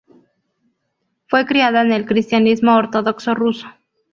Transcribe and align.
Fue 1.27 1.45
criada 1.45 1.83
en 1.83 1.91
el 1.91 2.07
cristianismo 2.07 2.75
ortodoxo 2.75 3.35
ruso. 3.35 3.67